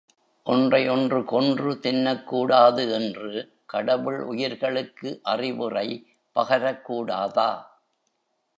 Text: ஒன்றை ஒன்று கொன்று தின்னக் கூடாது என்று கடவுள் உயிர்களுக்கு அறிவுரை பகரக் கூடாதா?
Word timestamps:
ஒன்றை 0.45 0.89
ஒன்று 0.89 1.25
கொன்று 1.25 1.73
தின்னக் 1.73 2.23
கூடாது 2.23 2.91
என்று 2.91 3.29
கடவுள் 3.65 4.19
உயிர்களுக்கு 4.23 5.19
அறிவுரை 5.23 5.87
பகரக் 6.35 6.85
கூடாதா? 6.85 7.79